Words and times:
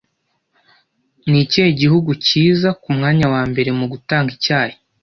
Ni 1.29 1.37
ikihe 1.43 1.69
gihugu 1.81 2.09
kiza 2.25 2.69
ku 2.81 2.87
mwanya 2.97 3.25
wa 3.33 3.41
mbere 3.51 3.69
mu 3.79 3.85
gutanga 3.91 4.29
icyayi 4.37 4.75